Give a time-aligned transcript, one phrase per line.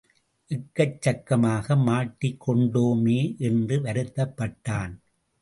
[0.51, 3.37] எக்கச் சக்கமாக மாட்டிக் கொண்டோமே
[3.37, 4.93] என்று வருத்தப்பட்டான்.